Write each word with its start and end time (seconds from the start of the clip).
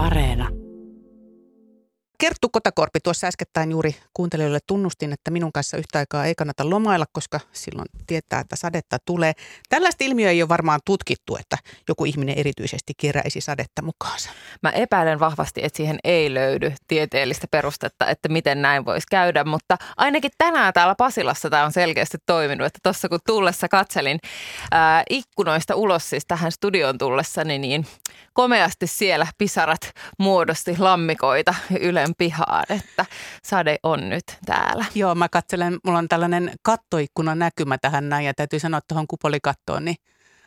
Areena. 0.00 0.59
Kerttu 2.20 2.48
Kotakorpi 2.48 3.00
tuossa 3.00 3.26
äskettäin 3.26 3.70
juuri 3.70 3.96
kuuntelijoille 4.14 4.58
tunnustin, 4.66 5.12
että 5.12 5.30
minun 5.30 5.52
kanssa 5.52 5.76
yhtä 5.76 5.98
aikaa 5.98 6.24
ei 6.24 6.34
kannata 6.34 6.70
lomailla, 6.70 7.06
koska 7.12 7.40
silloin 7.52 7.88
tietää, 8.06 8.40
että 8.40 8.56
sadetta 8.56 8.98
tulee. 9.04 9.32
Tällaista 9.68 10.04
ilmiöä 10.04 10.30
ei 10.30 10.42
ole 10.42 10.48
varmaan 10.48 10.80
tutkittu, 10.84 11.36
että 11.36 11.56
joku 11.88 12.04
ihminen 12.04 12.38
erityisesti 12.38 12.92
keräisi 13.00 13.40
sadetta 13.40 13.82
mukaansa. 13.82 14.30
Mä 14.62 14.70
epäilen 14.70 15.20
vahvasti, 15.20 15.60
että 15.64 15.76
siihen 15.76 15.98
ei 16.04 16.34
löydy 16.34 16.72
tieteellistä 16.88 17.46
perustetta, 17.50 18.06
että 18.06 18.28
miten 18.28 18.62
näin 18.62 18.84
voisi 18.84 19.06
käydä, 19.10 19.44
mutta 19.44 19.76
ainakin 19.96 20.30
tänään 20.38 20.72
täällä 20.72 20.94
Pasilassa 20.98 21.50
tämä 21.50 21.64
on 21.64 21.72
selkeästi 21.72 22.18
toiminut, 22.26 22.66
että 22.66 22.78
tuossa 22.82 23.08
kun 23.08 23.20
tullessa 23.26 23.68
katselin 23.68 24.18
ää, 24.70 25.02
ikkunoista 25.10 25.74
ulos 25.74 26.10
siis 26.10 26.24
tähän 26.28 26.52
studioon 26.52 26.98
tullessani, 26.98 27.58
niin 27.58 27.86
komeasti 28.32 28.86
siellä 28.86 29.26
pisarat 29.38 29.92
muodosti 30.18 30.78
lammikoita 30.78 31.54
Ylen 31.80 32.09
pihaan, 32.18 32.64
että 32.68 33.06
sade 33.44 33.76
on 33.82 34.08
nyt 34.08 34.24
täällä. 34.46 34.84
Joo, 34.94 35.14
mä 35.14 35.28
katselen, 35.28 35.78
mulla 35.84 35.98
on 35.98 36.08
tällainen 36.08 36.52
kattoikkuna 36.62 37.34
näkymä 37.34 37.78
tähän 37.78 38.08
näin 38.08 38.26
ja 38.26 38.34
täytyy 38.34 38.58
sanoa, 38.58 38.80
tuohon 38.88 39.06
kupolikattoon, 39.06 39.84
niin 39.84 39.96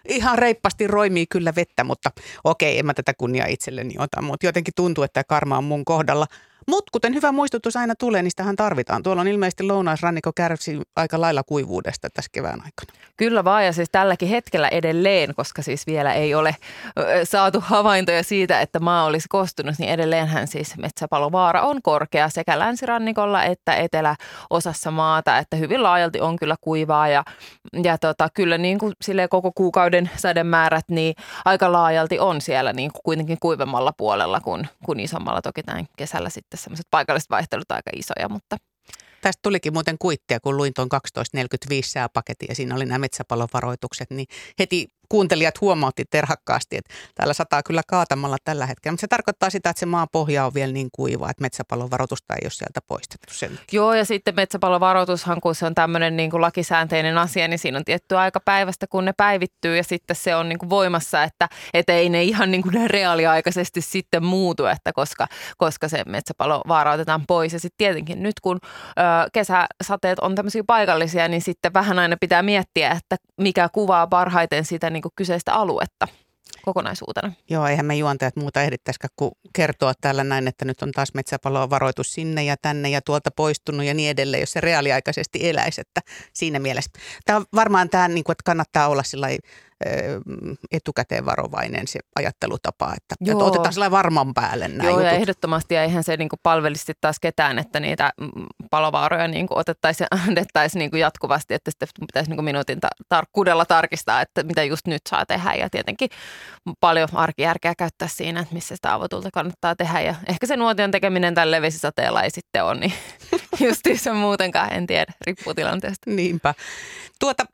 ihan 0.09 0.37
reippasti 0.37 0.87
roimii 0.87 1.25
kyllä 1.29 1.53
vettä, 1.55 1.83
mutta 1.83 2.11
okei, 2.43 2.79
en 2.79 2.85
mä 2.85 2.93
tätä 2.93 3.13
kunniaa 3.17 3.47
itselleni 3.47 3.93
ota, 3.97 4.21
mutta 4.21 4.45
jotenkin 4.45 4.73
tuntuu, 4.75 5.03
että 5.03 5.23
karma 5.23 5.57
on 5.57 5.63
mun 5.63 5.85
kohdalla– 5.85 6.27
mutta 6.67 6.89
kuten 6.91 7.13
hyvä 7.13 7.31
muistutus 7.31 7.77
aina 7.77 7.95
tulee, 7.95 8.21
niin 8.21 8.31
sitähän 8.31 8.55
tarvitaan. 8.55 9.03
Tuolla 9.03 9.21
on 9.21 9.27
ilmeisesti 9.27 9.63
lounaisrannikko 9.63 10.31
kärsi 10.35 10.81
aika 10.95 11.21
lailla 11.21 11.43
kuivuudesta 11.43 12.09
tässä 12.09 12.29
kevään 12.31 12.61
aikana. 12.61 13.03
Kyllä 13.17 13.43
vaan 13.43 13.65
ja 13.65 13.73
siis 13.73 13.89
tälläkin 13.91 14.29
hetkellä 14.29 14.67
edelleen, 14.67 15.35
koska 15.35 15.61
siis 15.61 15.87
vielä 15.87 16.13
ei 16.13 16.35
ole 16.35 16.55
saatu 17.23 17.59
havaintoja 17.59 18.23
siitä, 18.23 18.61
että 18.61 18.79
maa 18.79 19.05
olisi 19.05 19.27
kostunut, 19.29 19.75
niin 19.79 19.89
edelleenhän 19.89 20.47
siis 20.47 20.77
metsäpalovaara 20.77 21.61
on 21.61 21.81
korkea 21.81 22.29
sekä 22.29 22.59
länsirannikolla 22.59 23.43
että 23.43 23.75
eteläosassa 23.75 24.91
maata, 24.91 25.37
että 25.37 25.57
hyvin 25.57 25.83
laajalti 25.83 26.21
on 26.21 26.35
kyllä 26.35 26.55
kuivaa 26.61 27.07
ja, 27.07 27.23
ja 27.83 27.97
tota, 27.97 28.29
kyllä 28.33 28.57
niin 28.57 28.79
kuin 28.79 28.93
koko 29.29 29.51
kuukauden 29.55 30.09
sademäärät 30.15 30.85
niin 30.89 31.15
aika 31.45 31.71
laajalti 31.71 32.19
on 32.19 32.41
siellä 32.41 32.73
niin 32.73 32.91
kuin 32.91 33.01
kuitenkin 33.03 33.37
kuivemmalla 33.39 33.93
puolella 33.97 34.39
kuin, 34.41 34.67
kuin 34.85 34.99
isommalla 34.99 35.41
toki 35.41 35.61
näin 35.67 35.87
kesällä 35.97 36.29
sitten 36.29 36.52
sitten 36.53 36.63
semmoiset 36.63 36.87
paikalliset 36.91 37.29
vaihtelut 37.29 37.71
aika 37.71 37.91
isoja, 37.95 38.29
mutta 38.29 38.57
Tästä 39.21 39.39
tulikin 39.41 39.73
muuten 39.73 39.97
kuittia, 39.99 40.39
kun 40.39 40.57
luin 40.57 40.73
tuon 40.75 40.87
12.45 41.71 41.81
sääpaketin 41.85 42.45
ja 42.49 42.55
siinä 42.55 42.75
oli 42.75 42.85
nämä 42.85 42.99
metsäpalovaroitukset, 42.99 44.09
niin 44.09 44.27
heti 44.59 44.87
kuuntelijat 45.09 45.61
huomautti 45.61 46.03
terhakkaasti, 46.09 46.77
että 46.77 46.93
täällä 47.15 47.33
sataa 47.33 47.63
kyllä 47.63 47.81
kaatamalla 47.87 48.37
tällä 48.43 48.65
hetkellä. 48.65 48.93
Mutta 48.93 49.01
se 49.01 49.07
tarkoittaa 49.07 49.49
sitä, 49.49 49.69
että 49.69 49.79
se 49.79 49.85
maan 49.85 50.07
pohja 50.11 50.45
on 50.45 50.53
vielä 50.53 50.73
niin 50.73 50.89
kuiva, 50.91 51.29
että 51.29 51.41
metsäpalon 51.41 51.91
varoitusta 51.91 52.33
ei 52.33 52.41
ole 52.43 52.51
sieltä 52.51 52.79
poistettu 52.87 53.33
sen. 53.33 53.59
Joo, 53.71 53.93
ja 53.93 54.05
sitten 54.05 54.35
metsäpalon 54.35 54.79
varoitushan, 54.79 55.41
kun 55.41 55.55
se 55.55 55.65
on 55.65 55.75
tämmöinen 55.75 56.17
niin 56.17 56.31
kuin 56.31 56.41
lakisäänteinen 56.41 57.17
asia, 57.17 57.47
niin 57.47 57.59
siinä 57.59 57.77
on 57.77 57.85
tietty 57.85 58.17
aika 58.17 58.39
päivästä, 58.39 58.87
kun 58.87 59.05
ne 59.05 59.13
päivittyy 59.17 59.77
ja 59.77 59.83
sitten 59.83 60.15
se 60.15 60.35
on 60.35 60.49
niin 60.49 60.59
kuin 60.59 60.69
voimassa, 60.69 61.23
että 61.23 61.49
et 61.73 61.89
ei 61.89 62.09
ne 62.09 62.23
ihan 62.23 62.51
niin 62.51 62.61
kuin 62.63 62.89
reaaliaikaisesti 62.89 63.81
sitten 63.81 64.25
muutu, 64.25 64.65
että 64.65 64.93
koska, 64.93 65.27
koska 65.57 65.87
se 65.87 66.03
metsäpalo 66.05 66.61
vaarautetaan 66.67 67.23
pois. 67.27 67.53
Ja 67.53 67.59
sitten 67.59 67.77
tietenkin 67.77 68.23
nyt, 68.23 68.39
kun 68.41 68.59
ö, 68.63 69.29
kesäsateet 69.33 70.19
on 70.19 70.35
tämmöisiä 70.35 70.63
paikallisia, 70.67 71.27
niin 71.27 71.41
sitten 71.41 71.73
vähän 71.73 71.99
aina 71.99 72.17
pitää 72.19 72.41
miettiä, 72.41 72.91
että 72.91 73.15
mikä 73.41 73.69
kuvaa 73.69 74.07
parhaiten 74.07 74.65
sitä 74.65 74.89
niin 74.93 75.01
kuin 75.01 75.13
kyseistä 75.15 75.53
aluetta 75.53 76.07
kokonaisuutena. 76.61 77.31
Joo, 77.49 77.67
eihän 77.67 77.85
me 77.85 77.95
juontajat 77.95 78.35
muuta 78.35 78.61
ehdittäisikään 78.61 79.13
kuin 79.15 79.31
kertoa 79.53 79.93
täällä 80.01 80.23
näin, 80.23 80.47
että 80.47 80.65
nyt 80.65 80.81
on 80.81 80.91
taas 80.91 81.13
metsäpaloa 81.13 81.69
varoitus 81.69 82.13
sinne 82.13 82.43
ja 82.43 82.55
tänne 82.61 82.89
ja 82.89 83.01
tuolta 83.01 83.31
poistunut 83.35 83.85
ja 83.85 83.93
niin 83.93 84.09
edelleen, 84.09 84.41
jos 84.41 84.51
se 84.51 84.61
reaaliaikaisesti 84.61 85.49
eläisi, 85.49 85.81
että 85.81 86.01
siinä 86.33 86.59
mielessä. 86.59 86.91
Tämä 87.25 87.37
on 87.37 87.45
varmaan 87.55 87.89
tämä, 87.89 88.07
niin 88.07 88.23
kuin, 88.23 88.33
että 88.33 88.43
kannattaa 88.45 88.87
olla 88.87 89.03
sillä 89.03 89.27
etukäteen 90.71 91.25
varovainen 91.25 91.87
se 91.87 91.99
ajattelutapa, 92.15 92.93
että, 92.97 93.15
Joo. 93.21 93.31
että 93.31 93.45
otetaan 93.45 93.73
sellainen 93.73 93.91
varman 93.91 94.33
päälle 94.33 94.67
nämä 94.67 94.83
Joo, 94.83 94.99
jutut. 94.99 95.05
ja 95.05 95.11
ehdottomasti, 95.11 95.75
ja 95.75 95.83
eihän 95.83 96.03
se 96.03 96.17
niin 96.17 96.29
kuin 96.29 96.39
palvelisi 96.43 96.93
taas 97.01 97.19
ketään, 97.19 97.59
että 97.59 97.79
niitä 97.79 98.11
mm, 98.21 98.29
palovaaroja 98.71 99.27
niin 99.27 99.47
kuin 99.47 99.57
otettaisiin 99.57 100.07
ja 100.11 100.17
annettaisiin 100.27 100.79
niin 100.79 100.91
kuin 100.91 100.99
jatkuvasti, 100.99 101.53
että 101.53 101.71
sitten 101.71 102.07
pitäisi 102.07 102.29
niin 102.29 102.37
kuin 102.37 102.45
minuutin 102.45 102.79
ta- 102.79 102.87
tarkkuudella 103.09 103.65
tarkistaa, 103.65 104.21
että 104.21 104.43
mitä 104.43 104.63
just 104.63 104.87
nyt 104.87 105.01
saa 105.09 105.25
tehdä, 105.25 105.53
ja 105.53 105.69
tietenkin 105.69 106.09
paljon 106.79 107.09
arkijärkeä 107.13 107.73
käyttää 107.77 108.07
siinä, 108.07 108.39
että 108.39 108.53
missä 108.53 108.75
sitä 108.75 108.93
avotulta 108.93 109.29
kannattaa 109.33 109.75
tehdä, 109.75 110.01
ja 110.01 110.15
ehkä 110.27 110.47
se 110.47 110.57
nuotion 110.57 110.91
tekeminen 110.91 111.35
tällä 111.35 111.61
vesisateella 111.61 112.23
ei 112.23 112.31
sitten 112.31 112.63
ole, 112.63 112.79
niin 112.79 112.93
justiinsa 113.67 114.13
muutenkaan, 114.13 114.73
en 114.73 114.87
tiedä, 114.87 115.13
riippuu 115.25 115.53
tilanteesta. 115.53 116.09
Niinpä. 116.09 116.53
Tuota, 117.19 117.45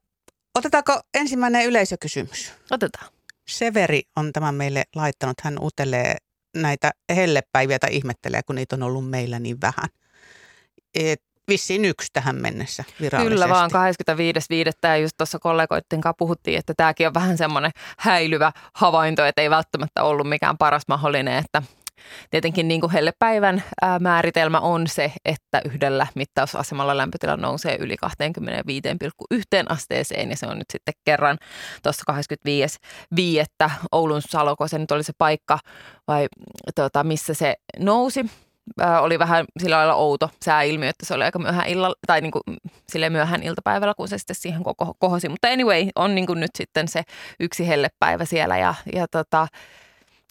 Otetaanko 0.56 1.00
ensimmäinen 1.14 1.66
yleisökysymys? 1.66 2.54
Otetaan. 2.72 3.12
Severi 3.50 4.02
on 4.16 4.34
tämän 4.34 4.56
meille 4.56 4.84
laittanut. 4.96 5.42
Hän 5.44 5.58
utelee 5.62 6.16
näitä 6.58 6.92
hellepäiviä 7.16 7.80
tai 7.80 7.96
ihmettelee, 7.96 8.42
kun 8.46 8.56
niitä 8.56 8.76
on 8.76 8.84
ollut 8.84 9.10
meillä 9.10 9.40
niin 9.40 9.62
vähän. 9.62 9.90
Et 10.94 11.22
vissiin 11.48 11.86
yksi 11.86 12.08
tähän 12.14 12.36
mennessä 12.36 12.84
virallisesti. 13.02 13.34
Kyllä 13.34 13.50
vaan 13.50 13.72
25.5. 13.72 13.78
ja 14.84 14.98
just 14.98 15.18
tuossa 15.18 15.40
kollegoiden 15.40 16.02
kanssa 16.02 16.14
puhuttiin, 16.18 16.60
että 16.60 16.74
tämäkin 16.78 17.08
on 17.08 17.14
vähän 17.14 17.38
semmoinen 17.38 17.72
häilyvä 18.00 18.52
havainto, 18.74 19.26
että 19.26 19.42
ei 19.42 19.50
välttämättävälttämättä 19.50 20.04
ollut 20.04 20.30
mikään 20.30 20.58
paras 20.58 20.84
mahdollinen, 20.88 21.38
että 21.38 21.62
Tietenkin 22.30 22.68
niin 22.68 22.82
kuin 22.82 22.92
hellepäivän 22.92 23.64
ää, 23.82 24.00
määritelmä 24.00 24.60
on 24.60 24.88
se, 24.88 25.14
että 25.26 25.62
yhdellä 25.66 26.08
mittausasemalla 26.16 26.98
lämpötila 26.98 27.38
nousee 27.38 27.78
yli 27.80 27.96
25,1 28.06 29.40
asteeseen 29.70 30.30
ja 30.30 30.38
se 30.38 30.48
on 30.48 30.58
nyt 30.58 30.70
sitten 30.72 30.94
kerran 31.06 31.38
tuossa 31.84 32.14
25.5. 33.66 33.72
Oulun 33.92 34.22
Saloko, 34.22 34.68
se 34.68 34.80
nyt 34.80 34.92
oli 34.92 35.04
se 35.04 35.14
paikka 35.18 35.60
vai 36.08 36.28
tota, 36.76 37.04
missä 37.04 37.34
se 37.34 37.56
nousi 37.80 38.26
oli 39.02 39.20
vähän 39.20 39.46
sillä 39.60 39.78
lailla 39.78 39.96
outo 39.96 40.30
sääilmiö, 40.46 40.90
että 40.90 41.06
se 41.06 41.14
oli 41.14 41.24
aika 41.24 41.40
myöhään 41.40 41.68
illalla, 41.68 41.96
tai 42.08 42.22
niin 42.22 42.31
kuin, 42.31 42.44
sille 42.90 43.10
myöhään 43.10 43.44
iltapäivällä, 43.44 43.94
kun 43.94 44.08
se 44.08 44.18
sitten 44.18 44.36
siihen 44.36 44.64
koko, 44.64 44.94
kohosi. 45.00 45.30
Mutta 45.30 45.48
anyway, 45.48 45.88
on 45.96 46.16
niin 46.16 46.28
kuin 46.28 46.40
nyt 46.40 46.52
sitten 46.58 46.88
se 46.88 47.04
yksi 47.40 47.68
hellepäivä 47.68 48.26
siellä 48.26 48.58
ja, 48.58 48.76
ja 48.94 49.08
tota, 49.08 49.48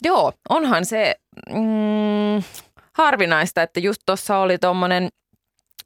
Joo, 0.03 0.33
onhan 0.49 0.85
se 0.85 1.15
mm, 1.51 2.43
harvinaista, 2.93 3.63
että 3.63 3.81
just 3.81 4.03
tuossa 4.07 4.39
oli 4.39 4.59
tuommoinen, 4.59 5.09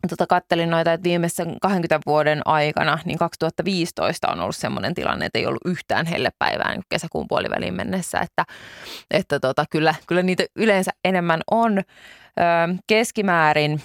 tota 0.08 0.26
kattelin 0.26 0.70
noita, 0.70 0.92
että 0.92 1.04
viimeisen 1.04 1.56
20 1.62 2.00
vuoden 2.06 2.42
aikana, 2.44 2.98
niin 3.04 3.18
2015 3.18 4.28
on 4.28 4.40
ollut 4.40 4.56
semmoinen 4.56 4.94
tilanne, 4.94 5.26
että 5.26 5.38
ei 5.38 5.46
ollut 5.46 5.62
yhtään 5.64 6.06
hellepäivää 6.06 6.72
niin 6.72 6.82
kesäkuun 6.88 7.28
puoliväliin 7.28 7.74
mennessä, 7.74 8.20
että, 8.20 8.44
että 9.10 9.40
tota, 9.40 9.64
kyllä, 9.70 9.94
kyllä 10.06 10.22
niitä 10.22 10.44
yleensä 10.56 10.90
enemmän 11.04 11.40
on. 11.50 11.78
Ö, 11.78 11.82
keskimäärin 12.86 13.82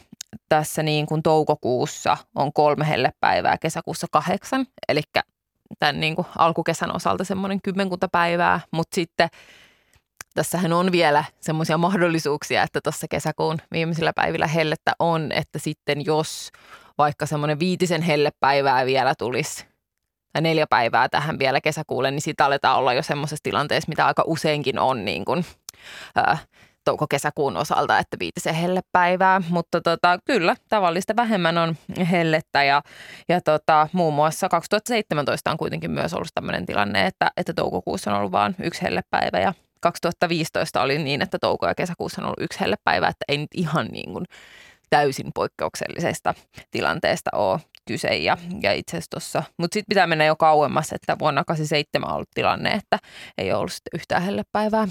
tässä 0.50 0.84
niin 0.84 1.06
kuin 1.06 1.24
toukokuussa 1.24 2.18
on 2.36 2.54
kolme 2.54 2.88
hellepäivää, 2.88 3.58
kesäkuussa 3.58 4.08
kahdeksan, 4.12 4.66
eli 4.88 5.02
tämän 5.80 6.00
niin 6.00 6.16
kuin 6.16 6.28
alkukesän 6.38 6.96
osalta 6.96 7.24
semmoinen 7.24 7.62
kymmenkunta 7.62 8.08
päivää, 8.12 8.60
mutta 8.72 8.96
sitten– 8.96 9.30
tässähän 10.38 10.74
on 10.74 10.92
vielä 10.92 11.24
semmoisia 11.40 11.78
mahdollisuuksia, 11.78 12.64
että 12.64 12.82
tuossa 12.82 13.08
kesäkuun 13.10 13.58
viimeisillä 13.72 14.12
päivillä 14.16 14.48
hellettä 14.48 14.94
on, 15.00 15.32
että 15.32 15.60
sitten 15.60 16.06
jos 16.06 16.52
vaikka 16.98 17.26
semmoinen 17.26 17.60
viitisen 17.60 18.02
hellepäivää 18.02 18.86
vielä 18.86 19.14
tulisi 19.18 19.66
tai 20.34 20.42
neljä 20.42 20.68
päivää 20.70 21.10
tähän 21.10 21.40
vielä 21.40 21.62
kesäkuulle, 21.62 22.12
niin 22.12 22.22
sitä 22.22 22.46
aletaan 22.46 22.78
olla 22.78 22.94
jo 22.94 23.04
semmoisessa 23.04 23.44
tilanteessa, 23.44 23.90
mitä 23.90 24.06
aika 24.06 24.24
useinkin 24.26 24.80
on 24.80 25.06
niin 25.06 25.26
kuin, 25.26 25.46
ää, 26.16 26.38
touko-kesäkuun 26.86 27.58
osalta, 27.58 28.00
että 28.00 28.18
viitisen 28.20 28.56
hellepäivää, 28.56 29.42
mutta 29.50 29.82
tota, 29.82 30.20
kyllä 30.26 30.56
tavallista 30.70 31.16
vähemmän 31.16 31.58
on 31.58 31.76
hellettä 32.12 32.64
ja, 32.64 32.82
ja 33.30 33.42
tota, 33.42 33.88
muun 33.94 34.14
muassa 34.14 34.50
2017 34.50 35.52
on 35.52 35.58
kuitenkin 35.58 35.92
myös 35.92 36.14
ollut 36.14 36.28
tämmöinen 36.34 36.66
tilanne, 36.66 37.06
että, 37.06 37.32
että 37.38 37.54
toukokuussa 37.54 38.12
on 38.12 38.18
ollut 38.18 38.32
vain 38.32 38.56
yksi 38.64 38.82
hellepäivä 38.82 39.40
ja 39.40 39.54
2015 39.80 40.82
oli 40.82 40.98
niin, 40.98 41.22
että 41.22 41.40
touko- 41.40 41.68
ja 41.68 41.76
kesäkuussa 41.76 42.22
on 42.22 42.26
ollut 42.26 42.42
yksi 42.42 42.60
hellepäivä, 42.60 43.08
että 43.08 43.26
ei 43.28 43.38
nyt 43.38 43.50
ihan 43.54 43.88
niin 43.88 44.14
kuin 44.14 44.26
täysin 44.90 45.32
poikkeuksellisesta 45.36 46.34
tilanteesta 46.72 47.30
ole 47.34 47.60
kyse. 47.88 48.16
Ja, 48.16 48.38
ja 48.62 48.74
itse 48.74 48.98
asiassa 48.98 49.10
tuossa, 49.10 49.44
mutta 49.58 49.74
sitten 49.74 49.90
pitää 49.90 50.08
mennä 50.08 50.26
jo 50.26 50.36
kauemmas, 50.36 50.94
että 50.94 51.20
vuonna 51.20 51.44
87 51.44 52.10
on 52.10 52.16
ollut 52.16 52.30
tilanne, 52.36 52.72
että 52.72 53.00
ei 53.38 53.54
ollut 53.54 53.74
sitten 53.74 54.00
yhtään 54.00 54.22
hellepäivää 54.22 54.88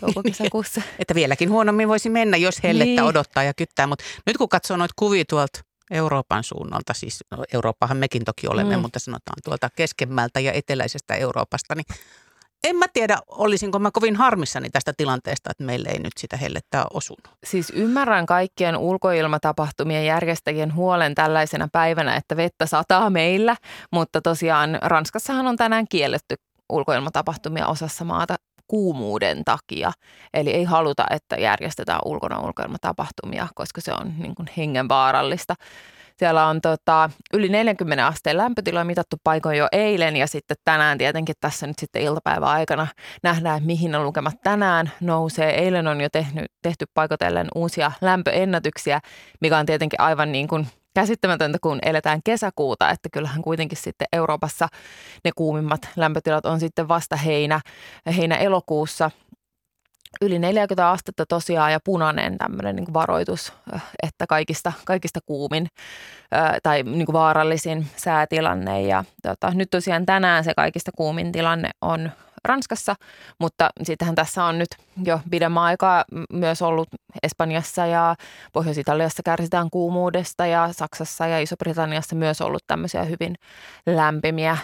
touko-kesäkuussa. 0.00 0.82
että 0.98 1.14
vieläkin 1.14 1.50
huonommin 1.50 1.88
voisi 1.88 2.10
mennä, 2.10 2.36
jos 2.36 2.62
hellettä 2.62 2.84
niin. 2.84 3.02
odottaa 3.02 3.42
ja 3.42 3.54
kyttää. 3.54 3.86
Mutta 3.86 4.04
nyt 4.26 4.36
kun 4.36 4.48
katsoo 4.48 4.76
noita 4.76 4.94
kuvia 4.96 5.24
tuolta 5.28 5.60
Euroopan 5.90 6.44
suunnalta, 6.44 6.94
siis 6.94 7.24
no, 7.30 7.44
Eurooppahan 7.52 7.96
mekin 7.96 8.24
toki 8.24 8.48
olemme, 8.48 8.76
mm. 8.76 8.82
mutta 8.82 8.98
sanotaan 8.98 9.36
tuolta 9.44 9.70
keskemmältä 9.76 10.40
ja 10.40 10.52
eteläisestä 10.52 11.14
Euroopasta, 11.14 11.74
niin 11.74 11.84
en 12.64 12.76
mä 12.76 12.86
tiedä, 12.92 13.18
olisinko 13.28 13.78
mä 13.78 13.90
kovin 13.90 14.16
harmissani 14.16 14.70
tästä 14.70 14.92
tilanteesta, 14.96 15.50
että 15.50 15.64
meille 15.64 15.88
ei 15.88 15.98
nyt 15.98 16.12
sitä 16.18 16.36
hellettä 16.36 16.84
osunut. 16.92 17.28
Siis 17.44 17.72
ymmärrän 17.74 18.26
kaikkien 18.26 18.76
ulkoilmatapahtumien 18.76 20.06
järjestäjien 20.06 20.74
huolen 20.74 21.14
tällaisena 21.14 21.68
päivänä, 21.72 22.16
että 22.16 22.36
vettä 22.36 22.66
sataa 22.66 23.10
meillä, 23.10 23.56
mutta 23.90 24.20
tosiaan 24.20 24.78
Ranskassahan 24.82 25.46
on 25.46 25.56
tänään 25.56 25.86
kielletty 25.88 26.34
ulkoilmatapahtumia 26.68 27.66
osassa 27.66 28.04
maata 28.04 28.36
kuumuuden 28.68 29.44
takia. 29.44 29.92
Eli 30.34 30.50
ei 30.50 30.64
haluta, 30.64 31.04
että 31.10 31.36
järjestetään 31.36 32.00
ulkona 32.04 32.40
ulkoilmatapahtumia, 32.40 33.48
koska 33.54 33.80
se 33.80 33.92
on 33.92 34.12
niin 34.18 34.34
kuin 34.34 34.48
hengenvaarallista. 34.56 35.54
Siellä 36.18 36.46
on 36.46 36.60
tota, 36.60 37.10
yli 37.32 37.48
40 37.48 38.06
asteen 38.06 38.36
lämpötila 38.36 38.84
mitattu 38.84 39.16
paikoin 39.24 39.58
jo 39.58 39.68
eilen 39.72 40.16
ja 40.16 40.26
sitten 40.26 40.56
tänään 40.64 40.98
tietenkin 40.98 41.34
tässä 41.40 41.66
nyt 41.66 41.78
sitten 41.78 42.02
iltapäivän 42.02 42.48
aikana 42.48 42.86
nähdään, 43.22 43.62
mihin 43.62 43.92
ne 43.92 43.98
lukemat 43.98 44.34
tänään 44.42 44.90
nousee. 45.00 45.50
Eilen 45.50 45.86
on 45.86 46.00
jo 46.00 46.08
tehnyt, 46.12 46.52
tehty 46.62 46.84
paikotellen 46.94 47.48
uusia 47.54 47.92
lämpöennätyksiä, 48.00 49.00
mikä 49.40 49.58
on 49.58 49.66
tietenkin 49.66 50.00
aivan 50.00 50.32
niin 50.32 50.48
kuin 50.48 50.66
käsittämätöntä, 50.94 51.58
kun 51.62 51.78
eletään 51.82 52.20
kesäkuuta, 52.24 52.90
että 52.90 53.08
kyllähän 53.12 53.42
kuitenkin 53.42 53.78
sitten 53.78 54.06
Euroopassa 54.12 54.68
ne 55.24 55.30
kuumimmat 55.36 55.88
lämpötilat 55.96 56.46
on 56.46 56.60
sitten 56.60 56.88
vasta 56.88 57.16
heinä, 57.16 57.60
heinä-elokuussa– 58.16 59.10
yli 60.20 60.38
40 60.38 60.90
astetta 60.90 61.26
tosiaan 61.26 61.72
ja 61.72 61.78
punainen 61.84 62.38
tämmöinen 62.38 62.76
niin 62.76 62.94
varoitus, 62.94 63.52
että 64.02 64.26
kaikista, 64.28 64.72
kaikista 64.84 65.20
kuumin 65.26 65.66
tai 66.62 66.82
niin 66.82 67.06
kuin 67.06 67.12
vaarallisin 67.12 67.86
säätilanne. 67.96 68.82
Ja 68.82 69.04
tota, 69.22 69.50
nyt 69.54 69.70
tosiaan 69.70 70.06
tänään 70.06 70.44
se 70.44 70.52
kaikista 70.56 70.90
kuumin 70.96 71.32
tilanne 71.32 71.70
on 71.80 72.10
Ranskassa, 72.44 72.94
mutta 73.40 73.70
sittenhän 73.82 74.14
tässä 74.14 74.44
on 74.44 74.58
nyt 74.58 74.68
jo 75.04 75.20
pidemmän 75.30 75.62
aikaa 75.62 76.04
myös 76.32 76.62
ollut 76.62 76.88
Espanjassa 77.22 77.86
ja 77.86 78.14
Pohjois-Italiassa 78.52 79.22
kärsitään 79.22 79.70
kuumuudesta 79.70 80.46
ja 80.46 80.68
Saksassa 80.72 81.26
ja 81.26 81.40
Iso-Britanniassa 81.40 82.16
myös 82.16 82.40
ollut 82.40 82.62
tämmöisiä 82.66 83.04
hyvin 83.04 83.34
lämpimiä, 83.86 84.58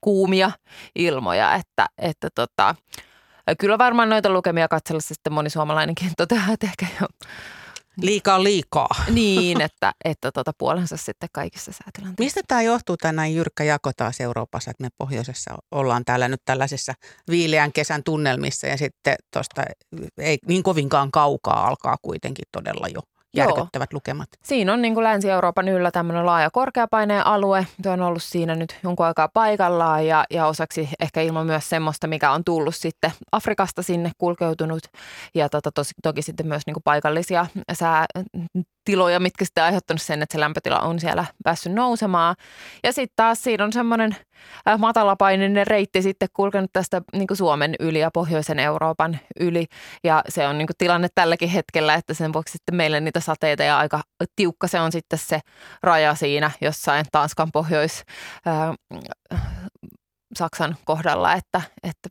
kuumia 0.00 0.50
ilmoja, 0.94 1.54
että, 1.54 1.86
että 1.98 2.28
tota, 2.34 2.74
Kyllä 3.58 3.78
varmaan 3.78 4.08
noita 4.08 4.30
lukemia 4.30 4.68
katsellessa 4.68 5.14
sitten 5.14 5.32
moni 5.32 5.50
suomalainenkin 5.50 6.10
toteaa, 6.16 6.52
että 6.52 6.66
ehkä 6.66 6.86
jo 7.00 7.06
Liikaa 7.96 8.42
liikaa. 8.44 8.88
Niin, 9.10 9.60
että, 9.70 9.92
että 10.04 10.32
tuota 10.32 10.52
puolensa 10.58 10.96
sitten 10.96 11.28
kaikissa 11.32 11.72
säätilanteissa. 11.72 12.22
Mistä 12.22 12.40
tämä 12.48 12.62
johtuu 12.62 12.96
tämä 12.96 13.12
näin 13.12 13.34
jyrkkä 13.34 13.64
jako 13.64 13.90
taas 13.96 14.20
Euroopassa, 14.20 14.70
että 14.70 14.82
me 14.82 14.88
pohjoisessa 14.98 15.58
ollaan 15.70 16.04
täällä 16.04 16.28
nyt 16.28 16.40
tällaisessa 16.44 16.94
viileän 17.30 17.72
kesän 17.72 18.02
tunnelmissa 18.04 18.66
ja 18.66 18.78
sitten 18.78 19.14
tuosta 19.32 19.62
ei 20.18 20.38
niin 20.46 20.62
kovinkaan 20.62 21.10
kaukaa 21.10 21.66
alkaa 21.66 21.96
kuitenkin 22.02 22.44
todella 22.52 22.88
jo 22.88 23.00
järkyttävät 23.36 23.92
Joo. 23.92 23.96
lukemat. 23.96 24.28
Siinä 24.42 24.72
on 24.72 24.82
niin 24.82 24.94
kuin 24.94 25.04
Länsi-Euroopan 25.04 25.68
yllä 25.68 25.90
tämmöinen 25.90 26.26
laaja 26.26 26.50
korkeapaineen 26.50 27.26
alue. 27.26 27.66
Se 27.82 27.90
on 27.90 28.00
ollut 28.00 28.22
siinä 28.22 28.54
nyt 28.54 28.78
jonkun 28.82 29.06
aikaa 29.06 29.28
paikallaan 29.28 30.06
ja, 30.06 30.24
ja 30.30 30.46
osaksi 30.46 30.88
ehkä 31.00 31.20
ilman 31.20 31.46
myös 31.46 31.68
semmoista, 31.68 32.06
mikä 32.06 32.32
on 32.32 32.44
tullut 32.44 32.74
sitten 32.74 33.12
Afrikasta 33.32 33.82
sinne 33.82 34.10
kulkeutunut. 34.18 34.82
Ja 35.34 35.48
tota, 35.48 35.72
tosi, 35.72 35.94
toki 36.02 36.22
sitten 36.22 36.46
myös 36.46 36.62
niin 36.66 36.74
kuin 36.74 36.84
paikallisia 36.84 37.46
sää, 37.72 38.06
tiloja, 38.84 39.20
mitkä 39.20 39.44
sitten 39.44 39.64
aiheuttanut 39.64 40.02
sen, 40.02 40.22
että 40.22 40.32
se 40.32 40.40
lämpötila 40.40 40.80
on 40.80 41.00
siellä 41.00 41.24
päässyt 41.44 41.72
nousemaan. 41.72 42.36
Ja 42.84 42.92
sitten 42.92 43.16
taas 43.16 43.42
siinä 43.42 43.64
on 43.64 43.72
semmoinen 43.72 44.16
äh, 44.68 44.78
matalapaininen 44.78 45.66
reitti 45.66 46.02
sitten 46.02 46.28
kulkenut 46.32 46.70
tästä 46.72 47.02
niin 47.12 47.26
Suomen 47.32 47.74
yli 47.80 48.00
ja 48.00 48.10
pohjoisen 48.14 48.58
Euroopan 48.58 49.18
yli. 49.40 49.66
Ja 50.04 50.22
se 50.28 50.46
on 50.46 50.58
niin 50.58 50.68
tilanne 50.78 51.08
tälläkin 51.14 51.48
hetkellä, 51.48 51.94
että 51.94 52.14
sen 52.14 52.32
vuoksi 52.32 52.52
sitten 52.52 52.74
meille 52.74 53.00
niitä 53.00 53.20
sateita 53.20 53.62
ja 53.62 53.78
aika 53.78 54.00
tiukka 54.36 54.66
se 54.66 54.80
on 54.80 54.92
sitten 54.92 55.18
se 55.18 55.40
raja 55.82 56.14
siinä 56.14 56.50
jossain 56.60 57.06
Tanskan 57.12 57.52
pohjois 57.52 58.04
äh, 58.46 58.74
Saksan 60.34 60.76
kohdalla, 60.84 61.34
että, 61.34 61.62
että 61.82 62.08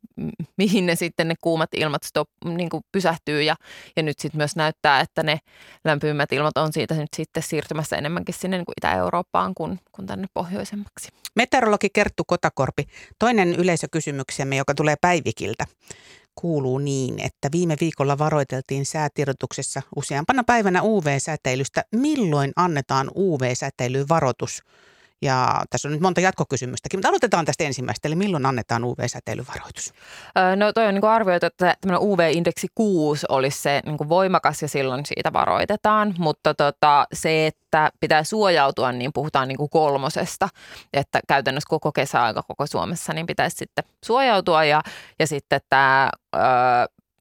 mihin 0.59 0.85
ne 0.85 0.95
sitten 0.95 1.27
ne 1.27 1.35
kuumat 1.41 1.69
ilmat 1.73 2.03
stop, 2.03 2.29
niin 2.45 2.69
kuin 2.69 2.83
pysähtyy 2.91 3.41
ja, 3.41 3.55
ja 3.95 4.03
nyt 4.03 4.19
sitten 4.19 4.37
myös 4.37 4.55
näyttää, 4.55 4.99
että 4.99 5.23
ne 5.23 5.39
lämpimät 5.85 6.33
ilmat 6.33 6.57
on 6.57 6.73
siitä 6.73 6.95
nyt 6.95 7.13
sitten 7.15 7.43
siirtymässä 7.43 7.97
enemmänkin 7.97 8.35
sinne 8.35 8.57
niin 8.57 8.65
kuin 8.65 8.73
Itä-Eurooppaan 8.77 9.53
kuin, 9.55 9.79
kuin 9.91 10.05
tänne 10.05 10.27
pohjoisemmaksi. 10.33 11.09
Meteorologi 11.35 11.89
Kerttu 11.93 12.23
Kotakorpi, 12.27 12.83
toinen 13.19 13.55
yleisökysymyksemme, 13.55 14.55
joka 14.55 14.73
tulee 14.73 14.95
Päivikiltä, 15.01 15.65
kuuluu 16.35 16.77
niin, 16.77 17.19
että 17.25 17.49
viime 17.51 17.75
viikolla 17.79 18.17
varoiteltiin 18.17 18.85
säätiedotuksessa 18.85 19.81
useampana 19.95 20.43
päivänä 20.43 20.81
UV-säteilystä. 20.83 21.83
Milloin 21.95 22.51
annetaan 22.55 23.11
UV-säteilyvaroitus? 23.15 24.63
Ja 25.21 25.63
tässä 25.69 25.87
on 25.87 25.91
nyt 25.91 26.01
monta 26.01 26.21
jatkokysymystäkin, 26.21 26.97
mutta 26.97 27.07
aloitetaan 27.09 27.45
tästä 27.45 27.63
ensimmäistä. 27.63 28.07
Eli 28.07 28.15
milloin 28.15 28.45
annetaan 28.45 28.83
UV-säteilyvaroitus? 28.83 29.93
No 30.55 30.73
toi 30.73 30.87
on 30.87 30.93
niin 30.93 31.05
arvioitu, 31.05 31.45
että 31.45 31.75
tämmöinen 31.81 32.07
UV-indeksi 32.07 32.67
6 32.75 33.25
olisi 33.29 33.61
se 33.61 33.81
niin 33.85 34.09
voimakas 34.09 34.61
ja 34.61 34.67
silloin 34.67 35.05
siitä 35.05 35.33
varoitetaan. 35.33 36.15
Mutta 36.17 36.53
tota, 36.53 37.07
se, 37.13 37.47
että 37.47 37.91
pitää 37.99 38.23
suojautua, 38.23 38.91
niin 38.91 39.13
puhutaan 39.13 39.47
niin 39.47 39.69
kolmosesta. 39.69 40.49
Että 40.93 41.19
käytännössä 41.27 41.69
koko 41.69 41.91
kesäaika 41.91 42.43
koko 42.43 42.67
Suomessa 42.67 43.13
niin 43.13 43.25
pitäisi 43.25 43.57
sitten 43.57 43.83
suojautua. 44.05 44.63
Ja, 44.63 44.81
ja 45.19 45.27
sitten 45.27 45.61
tämä 45.69 46.09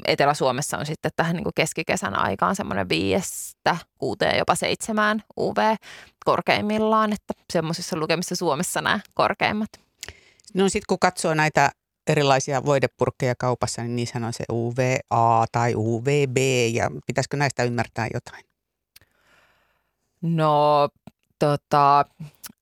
Etelä-Suomessa 0.06 0.78
on 0.78 0.86
sitten 0.86 1.10
tähän 1.16 1.36
niin 1.36 1.44
kuin 1.44 1.54
keskikesän 1.54 2.18
aikaan 2.18 2.56
semmoinen 2.56 2.88
viiestä 2.88 3.76
kuuteen 3.98 4.38
jopa 4.38 4.54
seitsemään 4.54 5.22
UV 5.40 5.56
korkeimmillaan, 6.24 7.12
että 7.12 7.34
semmoisissa 7.52 7.96
lukemissa 7.96 8.36
Suomessa 8.36 8.80
nämä 8.80 9.00
korkeimmat. 9.14 9.68
No 10.54 10.68
sitten 10.68 10.86
kun 10.88 10.98
katsoo 10.98 11.34
näitä 11.34 11.70
erilaisia 12.06 12.64
voidepurkkeja 12.64 13.34
kaupassa, 13.38 13.82
niin 13.82 13.96
niissä 13.96 14.18
on 14.26 14.32
se 14.32 14.44
UVA 14.52 15.46
tai 15.52 15.74
UVB 15.76 16.36
ja 16.72 16.90
pitäisikö 17.06 17.36
näistä 17.36 17.64
ymmärtää 17.64 18.08
jotain? 18.14 18.44
No 20.22 20.88
tota, 21.38 22.04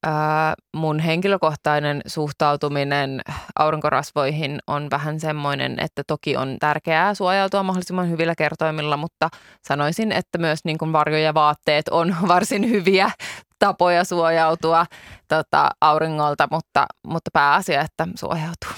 ää, 0.07 0.55
mun 0.77 0.99
henkilökohtainen 0.99 2.01
suhtautuminen 2.07 3.21
aurinkorasvoihin 3.59 4.59
on 4.67 4.91
vähän 4.91 5.21
semmoinen, 5.21 5.77
että 5.81 6.03
toki 6.07 6.37
on 6.37 6.57
tärkeää 6.61 7.15
suojautua 7.15 7.63
mahdollisimman 7.63 8.11
hyvillä 8.11 8.35
kertoimilla, 8.35 8.97
mutta 8.97 9.29
sanoisin, 9.69 10.13
että 10.13 10.39
myös 10.39 10.61
niin 10.65 10.79
kuin 10.79 10.93
varjo 10.93 11.19
ja 11.19 11.35
vaatteet 11.35 11.89
on 11.89 12.17
varsin 12.29 12.71
hyviä 12.71 13.11
tapoja 13.59 14.05
suojautua 14.05 14.87
tota, 15.29 15.71
auringolta, 15.81 16.49
mutta, 16.51 16.87
mutta 17.07 17.31
pääasia, 17.33 17.81
että 17.81 18.09
suojautuu. 18.15 18.71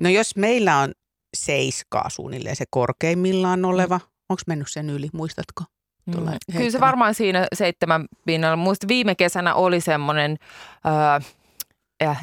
No 0.00 0.08
jos 0.08 0.36
meillä 0.36 0.78
on 0.78 0.92
seiskaa 1.36 2.10
suunnilleen 2.10 2.56
se 2.56 2.64
korkeimmillaan 2.70 3.64
oleva, 3.64 3.98
mm. 3.98 4.04
onko 4.28 4.42
mennyt 4.46 4.68
sen 4.70 4.90
yli, 4.90 5.08
muistatko? 5.12 5.64
Mm. 6.06 6.14
Kyllä 6.56 6.70
se 6.70 6.80
varmaan 6.80 7.14
siinä 7.14 7.46
seitsemän 7.54 8.06
pinnalla. 8.26 8.56
Muista 8.56 8.88
viime 8.88 9.14
kesänä 9.14 9.54
oli 9.54 9.80
semmoinen 9.80 10.36
äh, 10.86 11.24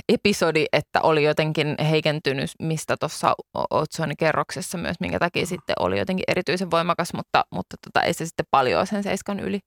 episodi, 0.09 0.65
että 0.73 1.01
oli 1.01 1.23
jotenkin 1.23 1.75
heikentynyt, 1.89 2.51
mistä 2.59 2.97
tuossa 2.97 3.35
otsonikerroksessa 3.69 4.77
myös, 4.77 4.99
minkä 4.99 5.19
takia 5.19 5.45
sitten 5.45 5.75
oli 5.79 5.99
jotenkin 5.99 6.23
erityisen 6.27 6.71
voimakas, 6.71 7.13
mutta, 7.13 7.45
mutta 7.51 7.77
tota, 7.85 8.05
ei 8.05 8.13
se 8.13 8.25
sitten 8.25 8.45
paljon 8.51 8.87
sen 8.87 9.03
seiskan 9.03 9.39
yli 9.39 9.59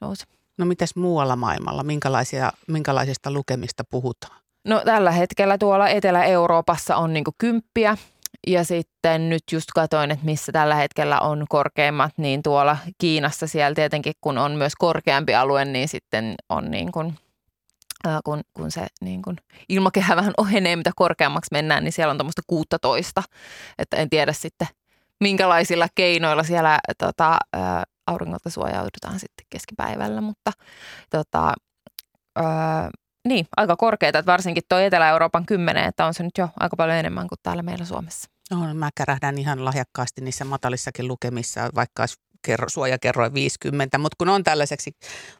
nousi. 0.00 0.24
No 0.58 0.66
mitäs 0.66 0.96
muualla 0.96 1.36
maailmalla? 1.36 1.82
Minkälaisia, 1.82 2.52
minkälaisista 2.68 3.30
lukemista 3.30 3.84
puhutaan? 3.90 4.42
No 4.64 4.82
tällä 4.84 5.10
hetkellä 5.10 5.58
tuolla 5.58 5.88
Etelä-Euroopassa 5.88 6.96
on 6.96 7.12
niin 7.12 7.24
kymppiä 7.38 7.96
ja 8.46 8.64
sitten 8.64 9.28
nyt 9.28 9.42
just 9.52 9.66
katoin, 9.74 10.10
että 10.10 10.24
missä 10.24 10.52
tällä 10.52 10.74
hetkellä 10.74 11.20
on 11.20 11.46
korkeimmat, 11.48 12.12
niin 12.16 12.42
tuolla 12.42 12.76
Kiinassa 12.98 13.46
siellä 13.46 13.74
tietenkin, 13.74 14.12
kun 14.20 14.38
on 14.38 14.52
myös 14.52 14.72
korkeampi 14.78 15.34
alue, 15.34 15.64
niin 15.64 15.88
sitten 15.88 16.34
on 16.48 16.70
niin 16.70 16.92
kuin, 16.92 17.14
kun, 18.24 18.40
kun 18.54 18.70
se 18.70 18.86
niin 19.00 19.22
kuin 19.22 19.36
ilmakehä 19.68 20.16
vähän 20.16 20.34
ohenee, 20.36 20.76
mitä 20.76 20.90
korkeammaksi 20.96 21.48
mennään, 21.52 21.84
niin 21.84 21.92
siellä 21.92 22.10
on 22.10 22.18
tuommoista 22.18 22.42
16. 22.46 23.22
Että 23.78 23.96
en 23.96 24.10
tiedä 24.10 24.32
sitten, 24.32 24.68
minkälaisilla 25.20 25.86
keinoilla 25.94 26.42
siellä 26.42 26.78
tota, 26.98 27.32
ä, 27.32 27.82
auringolta 28.06 28.50
suojaudutaan 28.50 29.18
sitten 29.20 29.46
keskipäivällä, 29.50 30.20
mutta 30.20 30.52
tota, 31.10 31.54
niin, 33.28 33.46
aika 33.56 33.76
korkeita, 33.76 34.18
että 34.18 34.32
varsinkin 34.32 34.62
tuo 34.68 34.78
Etelä-Euroopan 34.78 35.46
kymmenen, 35.46 35.84
että 35.84 36.06
on 36.06 36.14
se 36.14 36.22
nyt 36.22 36.38
jo 36.38 36.48
aika 36.60 36.76
paljon 36.76 36.96
enemmän 36.96 37.28
kuin 37.28 37.38
täällä 37.42 37.62
meillä 37.62 37.84
Suomessa. 37.84 38.30
No, 38.50 38.74
mä 38.74 38.90
kärähdän 38.94 39.38
ihan 39.38 39.64
lahjakkaasti 39.64 40.20
niissä 40.20 40.44
matalissakin 40.44 41.08
lukemissa, 41.08 41.70
vaikka 41.74 42.02
olisi 42.02 42.16
kerro, 42.46 42.68
suojakerroin 42.68 43.34
50, 43.34 43.98
mutta 43.98 44.16
kun 44.18 44.28
on 44.28 44.44
tällaiseksi 44.44 44.90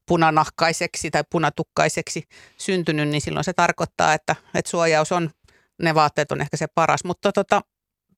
punanahkaiseksi 0.08 1.10
tai 1.10 1.24
punatukkaiseksi 1.30 2.22
syntynyt, 2.58 3.08
niin 3.08 3.20
silloin 3.20 3.44
se 3.44 3.52
tarkoittaa, 3.52 4.14
että, 4.14 4.36
että 4.54 4.70
suojaus 4.70 5.12
on, 5.12 5.30
ne 5.82 5.94
vaatteet 5.94 6.32
on 6.32 6.40
ehkä 6.40 6.56
se 6.56 6.66
paras. 6.74 7.04
Mutta 7.04 7.32
tota, 7.32 7.60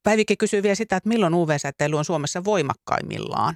Päivikin 0.04 0.38
kysyy 0.38 0.62
vielä 0.62 0.74
sitä, 0.74 0.96
että 0.96 1.08
milloin 1.08 1.34
UV-säteily 1.34 1.98
on 1.98 2.04
Suomessa 2.04 2.44
voimakkaimmillaan. 2.44 3.54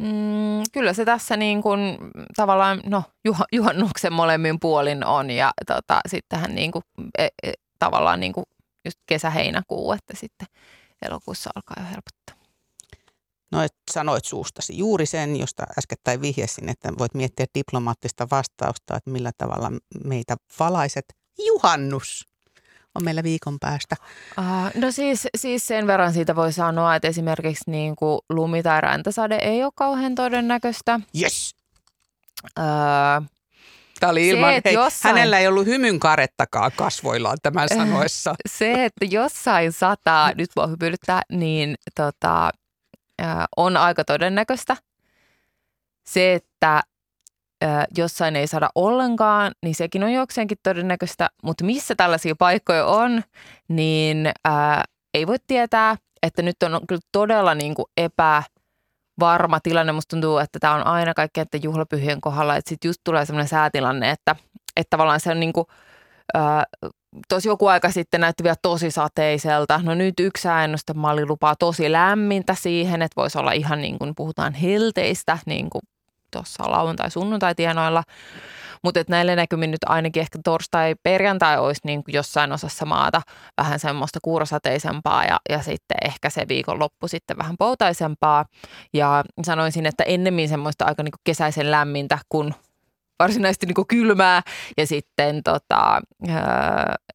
Mm, 0.00 0.62
kyllä 0.72 0.92
se 0.92 1.04
tässä 1.04 1.36
niin 1.36 1.62
kuin, 1.62 1.98
tavallaan 2.36 2.80
no, 2.86 3.02
juh, 3.24 3.38
juhannuksen 3.52 4.12
molemmin 4.12 4.60
puolin 4.60 5.04
on 5.06 5.30
ja 5.30 5.52
tota, 5.66 6.00
sittenhän 6.08 6.54
niin 6.54 6.72
kuin, 6.72 6.82
e, 7.18 7.28
e, 7.42 7.52
tavallaan 7.78 8.20
niin 8.20 8.32
kuin 8.32 8.44
just 8.84 8.98
kesä-heinäkuu, 9.06 9.92
että 9.92 10.16
sitten 10.16 10.48
elokuussa 11.02 11.50
alkaa 11.54 11.76
jo 11.78 11.90
helpottaa. 11.90 12.48
No 13.52 13.62
et 13.62 13.74
sanoit 13.90 14.24
suustasi 14.24 14.78
juuri 14.78 15.06
sen, 15.06 15.36
josta 15.36 15.66
äskettäin 15.78 16.20
vihjasin, 16.20 16.68
että 16.68 16.92
voit 16.98 17.14
miettiä 17.14 17.46
diplomaattista 17.54 18.26
vastausta, 18.30 18.96
että 18.96 19.10
millä 19.10 19.30
tavalla 19.38 19.72
meitä 20.04 20.36
valaiset. 20.58 21.04
Juhannus 21.46 22.24
on 22.94 23.04
meillä 23.04 23.22
viikon 23.22 23.58
päästä. 23.60 23.96
Uh, 24.38 24.80
no 24.80 24.90
siis, 24.90 25.26
siis 25.36 25.66
sen 25.66 25.86
verran 25.86 26.12
siitä 26.12 26.36
voi 26.36 26.52
sanoa, 26.52 26.94
että 26.94 27.08
esimerkiksi 27.08 27.70
niin 27.70 27.96
kuin 27.96 28.20
lumi- 28.32 28.62
tai 28.62 28.80
räntäsade 28.80 29.36
ei 29.36 29.64
ole 29.64 29.72
kauhean 29.74 30.14
todennäköistä. 30.14 31.00
Yes! 31.20 31.54
Uh, 32.58 33.26
Tämä 34.00 34.10
oli 34.10 34.28
ilman, 34.28 34.54
se, 34.54 34.60
hei, 34.64 34.74
jossain, 34.74 35.14
hänellä 35.14 35.38
ei 35.38 35.48
ollut 35.48 35.66
hymyn 35.66 36.00
karettakaan 36.00 36.72
kasvoillaan 36.76 37.38
tämän 37.42 37.68
sanoessa. 37.68 38.34
Se, 38.48 38.84
että 38.84 39.04
jossain 39.04 39.72
sataa, 39.72 40.32
nyt 40.34 40.50
voi 40.56 40.70
hypylyttää, 40.70 41.22
niin 41.32 41.74
tota, 41.94 42.50
on 43.56 43.76
aika 43.76 44.04
todennäköistä. 44.04 44.76
Se, 46.06 46.34
että 46.34 46.82
jossain 47.96 48.36
ei 48.36 48.46
saada 48.46 48.68
ollenkaan, 48.74 49.52
niin 49.62 49.74
sekin 49.74 50.04
on 50.04 50.12
jokseenkin 50.12 50.58
todennäköistä. 50.62 51.28
Mutta 51.42 51.64
missä 51.64 51.94
tällaisia 51.94 52.34
paikkoja 52.38 52.86
on, 52.86 53.22
niin 53.68 54.30
ää, 54.44 54.84
ei 55.14 55.26
voi 55.26 55.36
tietää, 55.46 55.96
että 56.22 56.42
nyt 56.42 56.62
on 56.62 56.80
kyllä 56.88 57.00
todella 57.12 57.54
niin 57.54 57.74
kuin 57.74 57.86
epävarma 57.96 59.60
tilanne. 59.60 59.92
Musta 59.92 60.10
tuntuu, 60.10 60.38
että 60.38 60.58
tämä 60.58 60.74
on 60.74 60.86
aina 60.86 61.14
kaikkien 61.14 61.46
juhlapyhien 61.62 62.20
kohdalla, 62.20 62.56
että 62.56 62.68
sitten 62.68 62.88
just 62.88 63.00
tulee 63.04 63.26
sellainen 63.26 63.48
säätilanne, 63.48 64.10
että, 64.10 64.36
että 64.76 64.90
tavallaan 64.90 65.20
se 65.20 65.30
on 65.30 65.40
niin 65.40 65.52
kuin, 65.52 65.66
ää, 66.34 66.64
tosi 67.28 67.48
joku 67.48 67.66
aika 67.66 67.90
sitten 67.90 68.20
näytti 68.20 68.42
vielä 68.42 68.56
tosi 68.62 68.90
sateiselta. 68.90 69.80
No 69.82 69.94
nyt 69.94 70.20
yksi 70.20 70.42
sääennustemalli 70.42 71.26
lupaa 71.26 71.56
tosi 71.56 71.92
lämmintä 71.92 72.54
siihen, 72.54 73.02
että 73.02 73.20
voisi 73.20 73.38
olla 73.38 73.52
ihan 73.52 73.80
niin 73.80 73.98
kuin 73.98 74.14
puhutaan 74.14 74.54
helteistä, 74.54 75.38
niin 75.46 75.70
kuin 75.70 75.82
tuossa 76.30 76.70
lauantai-sunnuntai-tienoilla. 76.70 78.02
Mutta 78.84 79.00
näille 79.08 79.36
näkymin 79.36 79.70
nyt 79.70 79.84
ainakin 79.86 80.20
ehkä 80.20 80.38
torstai-perjantai 80.44 81.58
olisi 81.58 81.80
niin 81.84 82.04
kuin 82.04 82.14
jossain 82.14 82.52
osassa 82.52 82.86
maata 82.86 83.22
vähän 83.56 83.78
semmoista 83.78 84.18
kuurosateisempaa 84.22 85.24
ja, 85.24 85.40
ja 85.48 85.62
sitten 85.62 85.96
ehkä 86.04 86.30
se 86.30 86.48
viikonloppu 86.48 87.08
sitten 87.08 87.38
vähän 87.38 87.56
poutaisempaa. 87.58 88.44
Ja 88.94 89.24
sanoisin, 89.42 89.86
että 89.86 90.04
ennemmin 90.04 90.48
semmoista 90.48 90.84
aika 90.84 91.02
niin 91.02 91.12
kuin 91.12 91.20
kesäisen 91.24 91.70
lämmintä 91.70 92.18
kuin 92.28 92.54
varsinaisesti 93.18 93.66
niin 93.66 93.86
kylmää 93.88 94.42
ja 94.76 94.86
sitten 94.86 95.42
tota, 95.42 96.00
öö, 96.28 96.34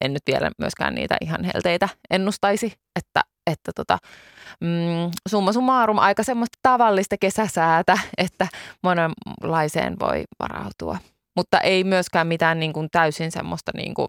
en 0.02 0.14
nyt 0.14 0.24
vielä 0.28 0.52
myöskään 0.58 0.96
niitä 0.96 1.18
ihan 1.22 1.44
helteitä 1.44 1.90
ennustaisi, 2.10 2.74
että, 2.96 3.22
että 3.48 3.72
tota, 3.76 3.98
mm, 4.62 5.12
summa 5.30 5.54
summarum 5.54 5.98
aika 5.98 6.24
semmoista 6.24 6.60
tavallista 6.62 7.16
kesäsäätä, 7.20 7.98
että 8.18 8.48
monenlaiseen 8.84 10.00
voi 10.00 10.24
varautua. 10.40 10.98
Mutta 11.36 11.60
ei 11.60 11.84
myöskään 11.84 12.28
mitään 12.28 12.60
niin 12.60 12.74
kuin 12.74 12.88
täysin 12.92 13.32
semmoista 13.32 13.72
niin 13.76 13.94
kuin 13.94 14.08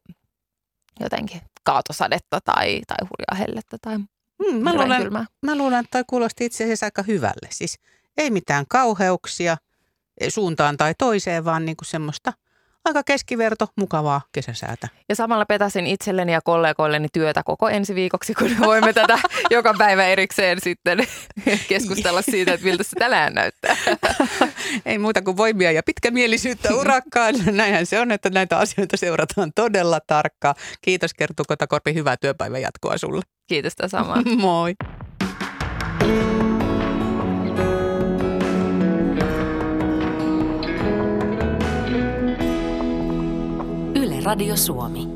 jotenkin 1.01 1.41
kaatosadetta 1.65 2.41
tai, 2.45 2.81
tai 2.87 2.97
hurjaa 3.03 3.47
hellettä 3.47 3.77
tai 3.83 3.95
hmm, 3.95 4.63
mä, 4.63 4.75
luulen, 4.75 5.13
mä 5.43 5.57
luulen, 5.57 5.81
että 5.81 5.99
toi 5.99 6.05
kuulosti 6.07 6.45
itse 6.45 6.65
asiassa 6.65 6.87
aika 6.87 7.03
hyvälle. 7.03 7.49
Siis 7.51 7.79
ei 8.17 8.31
mitään 8.31 8.65
kauheuksia 8.69 9.57
suuntaan 10.29 10.77
tai 10.77 10.95
toiseen, 10.99 11.45
vaan 11.45 11.65
niin 11.65 11.77
kuin 11.77 11.87
semmoista– 11.87 12.33
aika 12.85 13.03
keskiverto, 13.03 13.67
mukavaa 13.77 14.21
kesäsäätä. 14.33 14.89
Ja 15.09 15.15
samalla 15.15 15.45
petasin 15.47 15.87
itselleni 15.87 16.33
ja 16.33 16.41
kollegoilleni 16.41 17.09
työtä 17.13 17.43
koko 17.43 17.69
ensi 17.69 17.95
viikoksi, 17.95 18.35
kun 18.35 18.51
voimme 18.67 18.93
tätä 18.93 19.19
joka 19.51 19.75
päivä 19.79 20.07
erikseen 20.07 20.61
sitten 20.61 20.99
keskustella 21.69 22.23
siitä, 22.23 22.53
että 22.53 22.67
miltä 22.67 22.83
se 22.83 22.97
tänään 22.99 23.35
näyttää. 23.35 23.77
Ei 24.87 24.99
muuta 24.99 25.23
kuin 25.23 25.37
voimia 25.37 25.73
ja 25.73 25.83
pitkämielisyyttä 25.83 26.75
urakkaan. 26.75 27.35
Näinhän 27.53 27.87
se 27.87 28.01
on, 28.01 28.13
että 28.13 28.31
näitä 28.31 28.59
asioita 28.59 28.97
seurataan 28.97 29.53
todella 29.55 30.01
tarkkaan. 30.07 30.55
Kiitos 30.81 31.15
Kerttu 31.15 31.43
Kotakorpi, 31.49 31.95
hyvää 31.95 32.17
työpäivän 32.17 32.63
jatkoa 32.63 32.99
sulle. 32.99 33.23
Kiitos 33.47 33.73
samaa. 33.87 34.23
Moi. 34.37 34.75
Radio 44.25 44.57
Suomi. 44.57 45.14